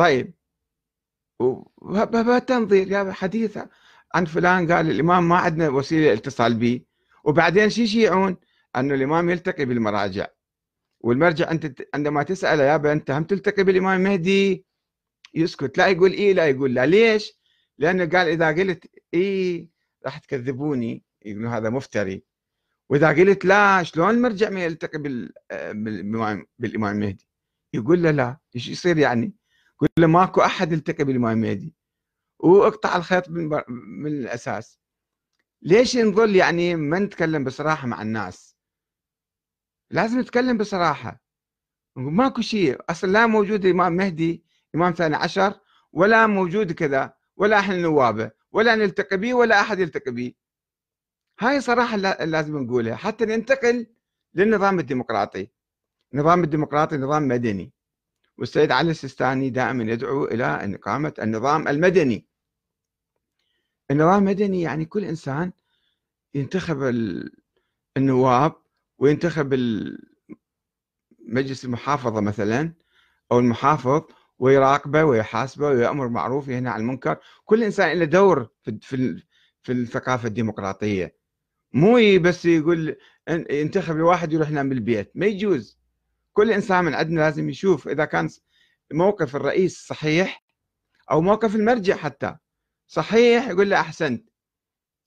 طيب. 0.00 0.34
تنظير 2.46 2.92
يا 2.92 3.12
حديث 3.12 3.58
عن 4.14 4.24
فلان 4.24 4.72
قال 4.72 4.90
الإمام 4.90 5.28
ما 5.28 5.36
عندنا 5.36 5.68
وسيلة 5.68 6.12
اتصال 6.12 6.54
به 6.54 6.80
وبعدين 7.24 7.70
شو 7.70 7.82
يشيعون؟ 7.82 8.36
أنه 8.76 8.94
الإمام 8.94 9.30
يلتقي 9.30 9.64
بالمراجع. 9.64 10.26
والمرجع 11.00 11.50
أنت 11.50 11.82
عندما 11.94 12.22
تسأله 12.22 12.62
يابا 12.62 12.92
انت 12.92 13.10
هم 13.10 13.24
تلتقي 13.24 13.64
بالإمام 13.64 14.00
المهدي 14.00 14.66
يسكت. 15.34 15.78
لا 15.78 15.86
يقول 15.86 16.12
إيه 16.12 16.32
لا 16.32 16.46
يقول 16.46 16.74
لا. 16.74 16.86
ليش؟ 16.86 17.40
لأنه 17.78 18.04
قال 18.04 18.28
إذا 18.28 18.48
قلت 18.48 18.84
إيه 19.14 19.68
راح 20.04 20.18
تكذبوني. 20.18 21.02
يقولوا 21.24 21.50
هذا 21.50 21.70
مفتري. 21.70 22.22
وإذا 22.88 23.08
قلت 23.08 23.44
لا 23.44 23.82
شلون 23.82 24.10
المرجع 24.10 24.50
ما 24.50 24.64
يلتقي 24.64 24.98
بالامام 24.98 26.46
بالإمام 26.58 26.96
المهدي 26.96 27.28
يقول 27.74 28.02
له 28.02 28.10
لا. 28.10 28.36
إيش 28.56 28.68
يصير 28.68 28.98
يعني؟ 28.98 29.39
له 29.98 30.06
ماكو 30.06 30.40
أحد 30.40 30.72
يلتقي 30.72 31.04
بالامام 31.04 31.44
المهدي 31.44 31.74
واقطع 32.38 32.96
الخيط 32.96 33.28
من, 33.28 33.48
من 34.02 34.06
الأساس. 34.12 34.80
ليش 35.62 35.96
نظل 35.96 36.36
يعني 36.36 36.76
ما 36.76 36.98
نتكلم 36.98 37.44
بصراحة 37.44 37.86
مع 37.86 38.02
الناس؟ 38.02 38.56
لازم 39.90 40.20
نتكلم 40.20 40.58
بصراحة. 40.58 41.22
ماكو 41.96 42.40
شيء. 42.40 42.80
أصلا 42.90 43.12
لا 43.12 43.26
موجود 43.26 43.66
إمام 43.66 43.92
مهدي 43.92 44.44
إمام 44.74 44.92
ثاني 44.92 45.16
عشر 45.16 45.60
ولا 45.92 46.26
موجود 46.26 46.72
كذا 46.72 47.14
ولا 47.36 47.58
إحنا 47.58 47.76
نوابه 47.76 48.30
ولا 48.52 48.74
نلتقي 48.76 49.16
به 49.16 49.34
ولا 49.34 49.60
أحد 49.60 49.78
يلتقي 49.78 50.10
به. 50.10 50.34
هاي 51.40 51.60
صراحة 51.60 51.96
لازم 51.96 52.58
نقولها. 52.58 52.96
حتى 52.96 53.24
ننتقل 53.24 53.86
للنظام 54.34 54.78
الديمقراطي. 54.78 55.48
النظام 56.14 56.44
الديمقراطي 56.44 56.96
نظام 56.96 57.28
مدني. 57.28 57.72
والسيد 58.40 58.72
علي 58.72 58.90
السيستاني 58.90 59.50
دائما 59.50 59.92
يدعو 59.92 60.24
إلى 60.24 60.44
أن 60.44 60.74
إقامة 60.74 61.14
النظام 61.22 61.68
المدني. 61.68 62.26
النظام 63.90 64.18
المدني 64.18 64.62
يعني 64.62 64.84
كل 64.84 65.04
إنسان 65.04 65.52
ينتخب 66.34 66.82
النواب 67.96 68.52
وينتخب 68.98 69.54
مجلس 71.28 71.64
المحافظة 71.64 72.20
مثلا 72.20 72.72
أو 73.32 73.38
المحافظ 73.38 74.02
ويراقبه 74.38 75.04
ويحاسبه 75.04 75.66
ويأمر 75.66 76.08
معروف 76.08 76.48
وينهى 76.48 76.72
عن 76.72 76.80
المنكر. 76.80 77.16
كل 77.44 77.62
إنسان 77.62 77.98
له 77.98 78.04
دور 78.04 78.48
في 78.62 79.22
في 79.62 79.72
الثقافة 79.72 80.28
الديمقراطية. 80.28 81.16
مو 81.72 82.18
بس 82.20 82.44
يقول 82.46 82.96
ينتخب 83.50 83.96
الواحد 83.96 84.32
يروح 84.32 84.50
ينام 84.50 84.68
بالبيت 84.68 85.12
ما 85.14 85.26
يجوز. 85.26 85.79
كل 86.32 86.50
إنسان 86.52 86.84
من 86.84 86.94
عندنا 86.94 87.20
لازم 87.20 87.48
يشوف 87.48 87.88
إذا 87.88 88.04
كان 88.04 88.28
موقف 88.92 89.36
الرئيس 89.36 89.86
صحيح 89.86 90.44
أو 91.10 91.20
موقف 91.20 91.54
المرجع 91.54 91.96
حتى. 91.96 92.36
صحيح 92.86 93.48
يقول 93.48 93.70
له 93.70 93.80
أحسنت. 93.80 94.30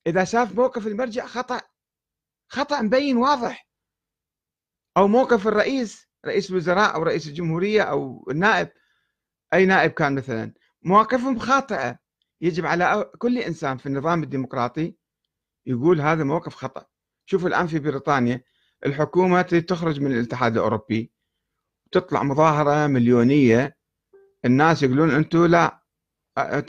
إذا 0.08 0.24
شاف 0.24 0.56
موقف 0.56 0.88
المرجع 0.88 1.26
خطأ 1.26 1.62
خطأ 2.48 2.82
مبين 2.82 3.18
واضح. 3.18 3.68
أو 4.98 5.08
موقف 5.08 5.48
الرئيس 5.48 6.08
رئيس 6.26 6.52
الوزراء 6.52 6.96
أو 6.96 7.04
رئيس 7.04 7.28
الجمهورية 7.28 7.82
أو 7.82 8.28
النائب 8.32 8.70
أي 9.54 9.66
نائب 9.66 9.92
كان 9.92 10.16
مثلا 10.16 10.54
مواقفهم 10.82 11.40
خاطئة. 11.40 12.00
يجب 12.42 12.66
على 12.66 13.12
كل 13.18 13.38
إنسان 13.38 13.78
في 13.78 13.86
النظام 13.86 14.24
الديمقراطي 14.24 14.96
يقول 15.66 16.02
هذا 16.02 16.24
موقف 16.24 16.56
خطأ. 16.56 16.86
شوفوا 17.26 17.50
الآن 17.50 17.68
في 17.68 17.80
بريطانيا 17.80 18.44
الحكومة 18.86 19.42
تخرج 19.42 20.00
من 20.02 20.12
الاتحاد 20.12 20.58
الأوروبي 20.58 21.13
تطلع 21.94 22.24
مظاهرة 22.24 22.88
مليونية 22.88 23.78
الناس 24.46 24.84
يقولون 24.84 25.12
أنتم 25.12 25.46
لا 25.46 25.84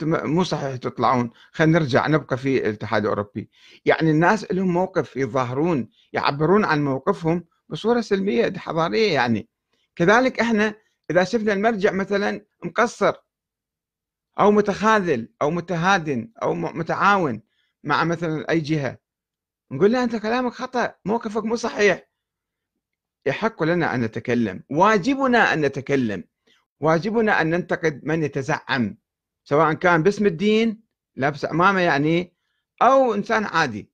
مو 0.03 0.43
صحيح 0.43 0.75
تطلعون. 0.75 1.31
خلينا 1.51 1.79
نرجع 1.79 2.07
نبقى 2.07 2.37
في 2.37 2.57
الاتحاد 2.57 3.01
الأوروبي. 3.03 3.49
يعني 3.85 4.11
الناس 4.11 4.51
لهم 4.51 4.73
موقف 4.73 5.17
يظاهرون 5.17 5.89
يعبرون 6.13 6.65
عن 6.65 6.83
موقفهم 6.85 7.45
بصوره 7.69 8.01
سلمية 8.01 8.53
حضارية 8.57 9.13
يعني. 9.13 9.49
كذلك 9.95 10.39
إحنا 10.39 10.75
إذا 11.11 11.23
شفنا 11.23 11.53
المرجع 11.53 11.91
مثلا 11.91 12.45
مقصر 12.63 13.13
أو 14.39 14.51
متخاذل 14.51 15.29
أو 15.41 15.51
متهادن 15.51 16.31
أو 16.43 16.53
متعاون 16.53 17.41
مع 17.83 18.03
مثلا 18.03 18.49
أي 18.49 18.59
جهة 18.59 18.97
نقول 19.71 19.91
له 19.91 20.03
أنت 20.03 20.15
كلامك 20.15 20.51
خطأ 20.53 20.93
موقفك 21.05 21.43
مو 21.45 21.55
صحيح. 21.55 22.14
يحق 23.25 23.63
لنا 23.63 23.95
أن 23.95 24.01
نتكلم. 24.01 24.63
واجبنا 24.69 25.53
أن 25.53 25.61
نتكلم. 25.61 26.23
واجبنا 26.79 27.41
أن 27.41 27.49
ننتقد 27.49 28.01
من 28.03 28.23
يتزعم 28.23 28.97
سواء 29.43 29.73
كان 29.73 30.03
باسم 30.03 30.25
الدين 30.25 30.81
لابس 31.15 31.45
عمامه 31.45 31.79
يعني 31.79 32.35
أو 32.81 33.13
إنسان 33.13 33.43
عادي. 33.43 33.89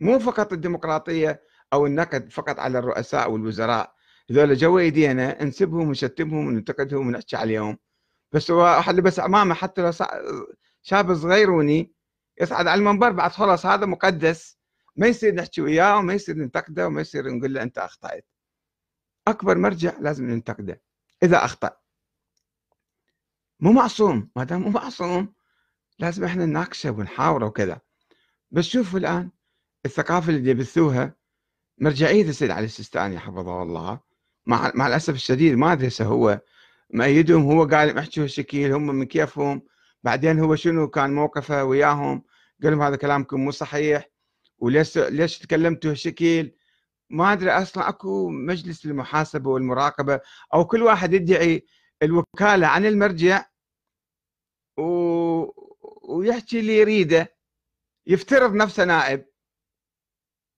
مو 0.00 0.18
فقط 0.18 0.52
الديمقراطية 0.52 1.42
أو 1.72 1.86
النقد 1.86 2.32
فقط 2.32 2.58
على 2.58 2.78
الرؤساء 2.78 3.30
والوزراء. 3.30 3.94
هذول 4.30 4.56
جوا 4.56 4.80
ايدينا 4.80 5.44
نسبهم 5.44 5.88
ونشتمهم 5.88 6.46
وننتقدهم 6.46 7.06
ونحكي 7.06 7.36
عليهم. 7.36 7.78
بس 8.32 8.50
هو 8.50 8.58
واحد 8.58 8.94
لبس 8.94 9.20
عمامه 9.20 9.54
حتى 9.54 9.82
لو 9.82 9.92
شاب 10.82 11.14
صغيروني 11.14 11.92
يصعد 12.40 12.66
على 12.66 12.78
المنبر 12.78 13.10
بعد 13.10 13.30
خلاص 13.30 13.66
هذا 13.66 13.86
مقدس. 13.86 14.58
ما 14.96 15.06
يصير 15.06 15.34
نحكي 15.34 15.60
وياه 15.60 15.98
وما 15.98 16.14
يصير 16.14 16.36
ننتقده 16.36 16.86
وما 16.86 17.00
يصير 17.00 17.28
نقول 17.28 17.54
له 17.54 17.62
أنت 17.62 17.78
أخطأت. 17.78 18.26
أكبر 19.28 19.58
مرجع 19.58 19.92
لازم 20.00 20.30
ننتقده. 20.30 20.82
إذا 21.22 21.44
أخطأ. 21.44 21.76
مو 23.60 23.72
معصوم. 23.72 24.30
ما 24.36 24.44
دام 24.44 24.62
مو 24.62 24.70
معصوم 24.70 25.34
لازم 25.98 26.24
إحنا 26.24 26.46
نناقشه 26.46 26.90
ونحاوره 26.90 27.46
وكذا. 27.46 27.80
بس 28.50 28.64
شوفوا 28.64 28.98
الآن 28.98 29.30
الثقافة 29.86 30.32
اللي 30.32 30.50
يبثوها. 30.50 31.14
مرجعية 31.78 32.22
السيد 32.22 32.50
علي 32.50 32.64
السيستاني 32.64 33.18
حفظه 33.18 33.62
الله. 33.62 34.00
مع 34.46 34.72
مع 34.74 34.86
الأسف 34.86 35.14
الشديد 35.14 35.54
ما 35.54 35.88
هسه 35.88 36.04
هو. 36.04 36.40
مأيدهم 36.90 37.42
هو 37.42 37.64
قال 37.64 37.98
يحكوا 37.98 38.22
هالشكل 38.22 38.72
هم 38.72 38.86
من 38.86 39.04
كيفهم. 39.04 39.62
بعدين 40.02 40.38
هو 40.38 40.56
شنو 40.56 40.88
كان 40.88 41.14
موقفه 41.14 41.64
وياهم؟ 41.64 42.22
قال 42.62 42.72
لهم 42.72 42.82
هذا 42.82 42.96
كلامكم 42.96 43.40
مو 43.40 43.50
صحيح. 43.50 44.10
وليش 44.58 44.98
ليش 44.98 45.38
تكلمتوا 45.38 45.90
هالشكل 45.90 46.52
ما 47.10 47.32
أدري 47.32 47.50
أصلا 47.50 47.88
أكو 47.88 48.28
مجلس 48.28 48.86
للمحاسبة 48.86 49.50
والمراقبة 49.50 50.20
أو 50.54 50.64
كل 50.64 50.82
واحد 50.82 51.12
يدعي 51.12 51.66
الوكالة 52.02 52.66
عن 52.66 52.86
المرجع 52.86 53.44
و... 54.78 54.82
ويحكي 56.14 56.60
اللي 56.60 56.78
يريده 56.78 57.36
يفترض 58.06 58.54
نفسه 58.54 58.84
نائب. 58.84 59.26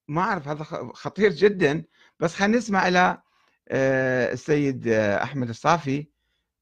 ما 0.08 0.22
أعرف 0.22 0.48
هذا 0.48 0.64
خطير 0.94 1.30
جدا. 1.30 1.84
بس 2.20 2.34
خلينا 2.34 2.56
نسمع 2.56 2.88
إلى 2.88 3.22
آه، 3.68 4.32
السيد 4.32 4.88
آه، 4.88 5.22
أحمد 5.22 5.48
الصافي 5.48 6.06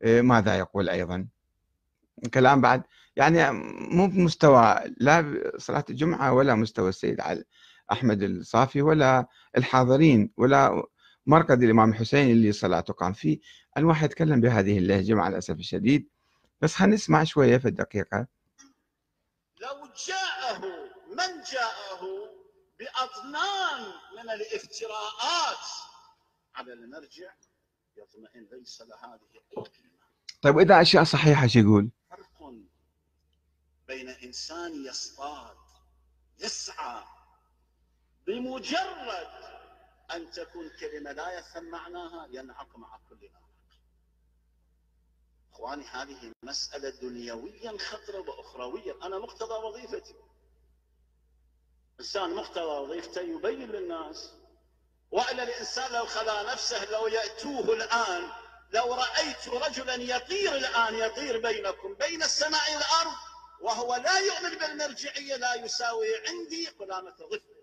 آه، 0.03 0.21
ماذا 0.21 0.59
يقول 0.59 0.89
أيضا. 0.89 1.29
كلام 2.35 2.61
بعد. 2.61 2.83
يعني 3.17 3.53
مو 3.91 4.07
بمستوى 4.07 4.81
لا 4.97 5.53
صلاة 5.59 5.85
الجمعة 5.91 6.33
ولا 6.33 6.55
مستوى 6.55 6.89
السيد 6.89 7.21
أحمد 7.93 8.23
الصافي 8.23 8.83
ولا 8.83 9.27
الحاضرين 9.57 10.33
ولا 10.37 10.83
مرقد 11.27 11.63
الإمام 11.63 11.91
الحسين 11.91 12.31
اللي 12.31 12.53
صلاته 12.53 12.93
قام 12.93 13.13
فيه. 13.13 13.39
ان 13.79 13.85
واحد 13.85 14.05
يتكلم 14.05 14.41
بهذه 14.41 14.79
اللهجة 14.79 15.15
مع 15.15 15.29
الأسف 15.29 15.55
الشديد. 15.55 16.09
بس 16.61 16.75
خلينا 16.75 16.95
نسمع 16.95 17.25
شوية 17.25 17.59
في 17.59 17.69
الدقيقة. 17.69 18.27
لو 19.61 19.89
جاءه 20.09 20.61
من 21.09 21.43
جاءه 21.53 22.01
بأضنان 22.79 23.93
من 24.17 24.31
الافتراءات. 24.31 25.67
على 26.55 26.73
المرجع 26.73 27.33
يطمئن 27.97 28.47
ليس 28.53 28.83
لهذه 28.83 29.21
الكلمة. 29.37 29.67
طيب 30.43 30.57
واذا 30.57 30.81
أشياء 30.81 31.05
صحيحة 31.05 31.47
شو 31.47 31.59
يقول؟ 31.59 31.91
بين 33.91 34.09
إنسان 34.09 34.87
يصطاد 34.87 35.57
يسعى 36.39 37.05
بمجرد 38.27 39.29
أن 40.13 40.31
تكون 40.31 40.71
كلمة 40.81 41.13
لا 41.13 41.39
يفهم 41.39 41.65
معناها 41.65 42.27
ينعق 42.31 42.77
مع 42.77 42.99
كل 43.09 43.31
ناعق. 43.33 43.81
أخواني 45.53 45.85
هذه 45.85 46.33
مسألة 46.43 46.91
دنيويا 46.91 47.79
خطرة 47.79 48.21
واخرويا، 48.21 48.95
أنا 49.03 49.19
مقتضى 49.19 49.55
وظيفتي. 49.55 50.15
إنسان 52.01 52.35
مقتضى 52.35 52.61
وظيفته 52.61 53.21
يبين 53.21 53.71
للناس 53.71 54.31
والا 55.11 55.43
الإنسان 55.43 55.93
لو 55.93 56.07
خلا 56.07 56.53
نفسه 56.53 56.85
لو 56.91 57.07
يأتوه 57.07 57.75
الآن 57.75 58.31
لو 58.73 58.95
رأيت 58.95 59.49
رجلا 59.49 59.95
يطير 59.95 60.57
الآن 60.57 60.95
يطير 60.95 61.41
بينكم 61.41 61.95
بين 61.95 62.23
السماء 62.23 62.75
والأرض 62.75 63.30
وهو 63.61 63.97
لا 63.97 64.19
يؤمن 64.19 64.59
بالمرجعية 64.59 65.37
لا 65.37 65.55
يساوي 65.55 66.09
عندي 66.29 66.67
قلامة 66.67 67.17
ظفر 67.17 67.61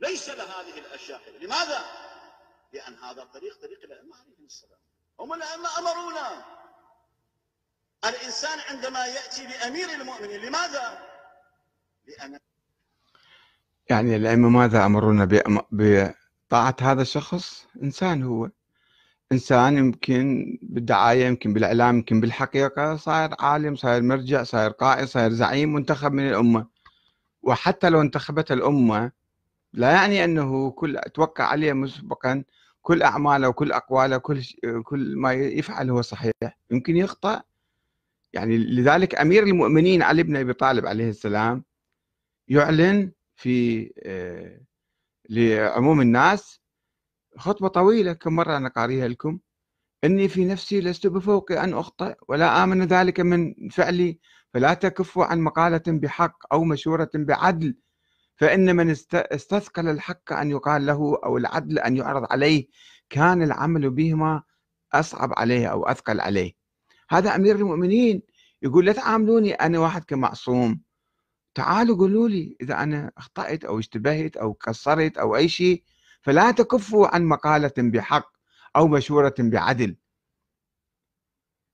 ليس 0.00 0.28
لهذه 0.28 0.78
الأشياء. 0.78 1.20
لماذا؟ 1.40 1.84
لأن 2.72 2.94
هذا 2.94 3.22
الطريق 3.22 3.60
طريق 3.60 3.82
الائمه 3.84 4.16
عليهم 4.16 4.44
السلام. 4.46 4.78
هم 5.20 5.32
الأئمة 5.32 5.78
أمرونا. 5.78 6.44
الإنسان 8.04 8.58
عندما 8.60 9.06
يأتي 9.06 9.46
بأمير 9.46 9.90
المؤمنين 9.90 10.40
لماذا؟ 10.40 11.08
لأن 12.06 12.40
يعني 13.90 14.16
الأئمة 14.16 14.48
ماذا 14.48 14.86
أمرونا 14.86 15.28
بطاعة 15.70 16.76
هذا 16.80 17.02
الشخص؟ 17.02 17.66
إنسان 17.82 18.22
هو. 18.22 18.50
إنسان 19.32 19.78
يمكن 19.78 20.58
بالدعاية 20.62 21.26
يمكن 21.26 21.52
بالإعلام 21.52 21.96
يمكن 21.96 22.20
بالحقيقة 22.20 22.96
صاير 22.96 23.30
عالم 23.40 23.76
صاير 23.76 24.02
مرجع 24.02 24.42
صاير 24.42 24.70
قائد 24.70 25.04
صاير 25.08 25.30
زعيم 25.32 25.72
منتخب 25.72 26.12
من 26.12 26.28
الأمة. 26.28 26.66
وحتى 27.42 27.90
لو 27.90 28.00
انتخبت 28.00 28.52
الأمة 28.52 29.12
لا 29.72 29.90
يعني 29.90 30.24
أنه 30.24 30.70
كل 30.70 31.00
توقع 31.14 31.44
عليه 31.44 31.72
مسبقا 31.72 32.44
كل 32.82 33.02
أعماله 33.02 33.48
وكل 33.48 33.72
أقواله 33.72 34.16
كل 34.18 34.42
كل 34.84 35.16
ما 35.16 35.32
يفعل 35.32 35.90
هو 35.90 36.02
صحيح. 36.02 36.32
يمكن 36.70 36.96
يخطأ. 36.96 37.42
يعني 38.32 38.58
لذلك 38.58 39.14
أمير 39.14 39.42
المؤمنين 39.42 40.02
علي 40.02 40.22
بن 40.22 40.36
أبي 40.36 40.52
طالب 40.52 40.86
عليه 40.86 41.08
السلام 41.10 41.64
يعلن 42.48 43.12
في 43.36 43.90
آه، 44.02 44.60
لعموم 45.30 46.00
الناس 46.00 46.60
خطبة 47.38 47.68
طويلة 47.68 48.12
كم 48.12 48.36
مرة 48.36 48.56
أنا 48.56 48.68
قاريها 48.68 49.08
لكم. 49.08 49.38
إني 50.04 50.28
في 50.28 50.44
نفسي 50.44 50.80
لست 50.80 51.06
بفوق 51.06 51.52
أن 51.52 51.74
أخطئ 51.74 52.16
ولا 52.28 52.64
آمن 52.64 52.82
ذلك 52.82 53.20
من 53.20 53.54
فعلي 53.70 54.18
فلا 54.54 54.74
تكفوا 54.74 55.24
عن 55.24 55.40
مقالة 55.40 55.82
بحق 55.86 56.52
أو 56.52 56.64
مشورة 56.64 57.10
بعدل. 57.14 57.76
فإن 58.36 58.76
من 58.76 58.90
استثقل 59.14 59.88
الحق 59.88 60.32
أن 60.32 60.50
يقال 60.50 60.86
له 60.86 61.18
أو 61.24 61.36
العدل 61.36 61.78
أن 61.78 61.96
يعرض 61.96 62.26
عليه 62.30 62.68
كان 63.10 63.42
العمل 63.42 63.90
بهما 63.90 64.42
أصعب 64.92 65.32
عليه 65.36 65.66
أو 65.66 65.86
أثقل 65.86 66.20
عليه. 66.20 66.52
هذا 67.10 67.34
أمير 67.36 67.56
المؤمنين 67.56 68.22
يقول 68.62 68.86
لا 68.86 68.92
تعاملوني 68.92 69.52
أنا 69.52 69.78
واحد 69.78 70.04
كمعصوم. 70.04 70.80
تعالوا 71.54 71.96
قولوا 71.96 72.28
لي 72.28 72.56
إذا 72.60 72.82
أنا 72.82 73.10
أخطأت 73.18 73.64
أو 73.64 73.78
اشتبهت 73.78 74.36
أو 74.36 74.52
قصرت 74.52 75.18
أو 75.18 75.36
أي 75.36 75.48
شيء 75.48 75.82
فلا 76.22 76.50
تكفوا 76.50 77.14
عن 77.14 77.24
مقالة 77.24 77.72
بحق 77.78 78.32
أو 78.76 78.88
مشورة 78.88 79.34
بعدل. 79.38 79.96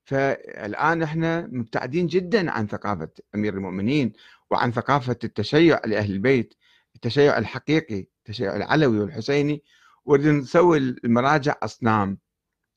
فالآن 0.04 1.02
إحنا 1.02 1.48
مبتعدين 1.52 2.06
جدا 2.06 2.50
عن 2.50 2.66
ثقافة 2.66 3.08
أمير 3.34 3.54
المؤمنين 3.54 4.12
وعن 4.50 4.72
ثقافة 4.72 5.18
التشيع 5.24 5.80
لأهل 5.84 6.12
البيت 6.12 6.54
التشيع 6.94 7.38
الحقيقي 7.38 8.06
التشيع 8.18 8.56
العلوي 8.56 9.00
والحسيني 9.00 9.62
ونريد 10.04 10.26
نسوي 10.26 10.78
المراجع 10.78 11.54
أصنام. 11.62 12.18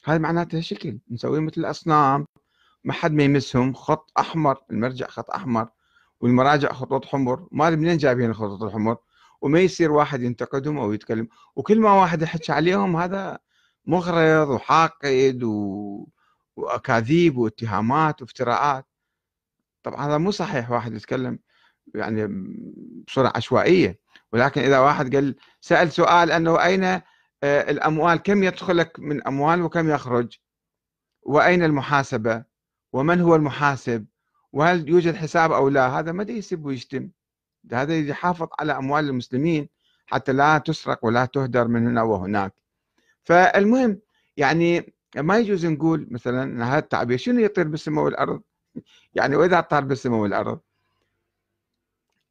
هذا 0.03 0.17
معناته 0.17 0.59
شكل 0.59 0.99
نسوي 1.11 1.39
مثل 1.39 1.61
الأصنام. 1.61 2.25
ما 2.83 2.93
حد 2.93 3.11
ما 3.11 3.23
يمسهم 3.23 3.73
خط 3.73 4.11
أحمر 4.19 4.57
المرجع 4.71 5.07
خط 5.07 5.31
أحمر 5.31 5.69
والمراجع 6.21 6.73
خطوط 6.73 7.05
حمر. 7.05 7.47
ما 7.51 7.69
منين 7.69 7.97
جايبين 7.97 8.29
الخطوط 8.29 8.63
الحمر. 8.63 8.97
وما 9.41 9.59
يصير 9.59 9.91
واحد 9.91 10.21
ينتقدهم 10.21 10.77
أو 10.77 10.93
يتكلم 10.93 11.27
وكل 11.55 11.79
ما 11.79 11.93
واحد 11.93 12.21
يحكي 12.21 12.51
عليهم 12.51 12.95
هذا 12.97 13.39
مغرض 13.85 14.49
وحاقد 14.49 15.43
و... 15.43 16.07
وأكاذيب 16.55 17.37
واتهامات 17.37 18.21
وافتراءات. 18.21 18.85
طبعا 19.83 20.07
هذا 20.07 20.17
مو 20.17 20.31
صحيح 20.31 20.71
واحد 20.71 20.93
يتكلم 20.93 21.39
يعني 21.95 22.27
بصورة 23.07 23.33
عشوائية 23.35 23.99
ولكن 24.33 24.61
إذا 24.61 24.79
واحد 24.79 25.15
قال 25.15 25.35
سأل 25.61 25.91
سؤال 25.91 26.31
أنه 26.31 26.63
أين 26.63 26.83
آه، 26.83 27.01
الأموال؟ 27.43 28.15
كم 28.17 28.43
يدخلك 28.43 28.99
من 28.99 29.27
أموال 29.27 29.61
وكم 29.61 29.89
يخرج؟ 29.89 30.37
وأين 31.21 31.63
المحاسبة؟ 31.63 32.43
ومن 32.93 33.21
هو 33.21 33.35
المحاسب؟ 33.35 34.05
وهل 34.53 34.89
يوجد 34.89 35.15
حساب 35.15 35.51
أو 35.51 35.69
لا؟ 35.69 35.99
هذا 35.99 36.11
ما 36.11 36.23
يسب 36.23 36.65
ويشتم 36.65 37.09
هذا 37.73 37.99
يحافظ 37.99 38.47
على 38.59 38.77
أموال 38.77 39.09
المسلمين 39.09 39.69
حتى 40.05 40.33
لا 40.33 40.57
تسرق 40.57 41.05
ولا 41.05 41.25
تهدر 41.25 41.67
من 41.67 41.87
هنا 41.87 42.03
وهناك. 42.03 42.53
فالمهم 43.23 43.99
يعني 44.37 44.93
ما 45.15 45.37
يجوز 45.37 45.65
نقول 45.65 46.07
مثلا 46.11 46.65
هذا 46.65 46.79
التعبير 46.79 47.17
شنو 47.17 47.39
يطير 47.39 47.67
بالسماء 47.67 48.05
والأرض؟ 48.05 48.41
يعني 49.15 49.35
وإذا 49.35 49.61
طار 49.61 49.83
بالسماء 49.83 50.19
والأرض؟ 50.19 50.59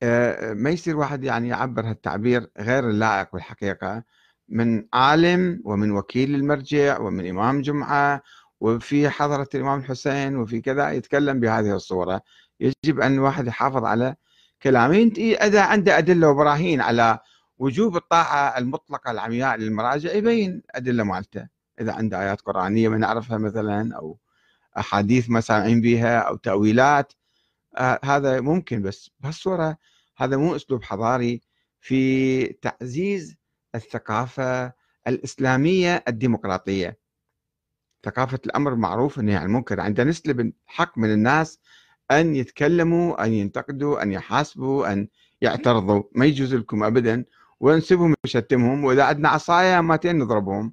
آه، 0.02 0.52
ما 0.52 0.70
يصير 0.70 0.96
واحد 0.96 1.24
يعني 1.24 1.48
يعبر 1.48 1.90
هالتعبير 1.90 2.50
غير 2.58 2.90
اللائق 2.90 3.32
بالحقيقة 3.32 4.02
من 4.48 4.86
عالم 4.92 5.62
ومن 5.64 5.90
وكيل 5.90 6.34
المرجع 6.34 6.98
ومن 7.00 7.28
إمام 7.28 7.62
جمعة 7.62 8.22
وفي 8.60 9.08
حضرة 9.10 9.48
الإمام 9.54 9.78
الحسين 9.78 10.36
وفي 10.36 10.60
كذا 10.60 10.92
يتكلم 10.92 11.40
بهذه 11.40 11.74
الصورة. 11.74 12.22
يجب 12.60 13.00
أن 13.00 13.14
الواحد 13.14 13.46
يحافظ 13.46 13.84
على 13.84 14.16
كلامه 14.62 15.12
إذا 15.18 15.62
عنده 15.62 15.98
أدلة 15.98 16.28
وبراهين 16.28 16.80
على 16.80 17.18
وجوب 17.58 17.96
الطاعة 17.96 18.58
المطلقة 18.58 19.10
العمياء 19.10 19.56
للمراجع 19.56 20.12
يبين 20.12 20.62
أدلة 20.70 21.04
مالته. 21.04 21.48
إذا 21.80 21.92
عنده 21.92 22.22
آيات 22.22 22.40
قرآنية 22.40 22.88
ما 22.88 22.98
نعرفها 22.98 23.38
مثلا 23.38 23.96
أو 23.96 24.18
أحاديث 24.78 25.30
ما 25.30 25.40
سامعين 25.40 25.80
بها 25.80 26.18
أو 26.18 26.36
تأويلات 26.36 27.12
آه 27.76 28.00
هذا 28.04 28.40
ممكن. 28.40 28.82
بس 28.82 29.10
بهالصورة 29.20 29.76
هذا 30.16 30.36
مو 30.36 30.56
أسلوب 30.56 30.82
حضاري 30.84 31.40
في 31.80 32.46
تعزيز 32.46 33.36
الثقافة 33.74 34.72
الإسلامية 35.06 36.04
الديمقراطية. 36.08 36.98
ثقافة 38.04 38.40
الأمر 38.46 38.72
المعروف 38.72 39.18
والنهي 39.18 39.36
عن 39.36 39.46
المنكر 39.46 39.80
عندنا 39.80 40.10
نسلب 40.10 40.40
الحق 40.40 40.98
من 40.98 41.12
الناس 41.12 41.58
أن 42.10 42.36
يتكلموا 42.36 43.24
أن 43.24 43.32
ينتقدوا 43.32 44.02
أن 44.02 44.12
يحاسبوا 44.12 44.92
أن 44.92 45.08
يعترضوا. 45.40 46.02
ما 46.14 46.26
يجوز 46.26 46.54
لكم 46.54 46.84
أبدا. 46.84 47.24
ونسبهم 47.60 48.14
ونشتمهم 48.24 48.84
وإذا 48.84 49.04
عندنا 49.04 49.28
عصاية 49.28 49.80
ماتين 49.80 50.18
نضربهم. 50.18 50.72